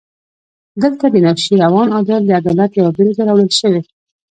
[0.81, 3.81] دلته د نوشیروان عادل د عدالت یوه بېلګه راوړل شوې.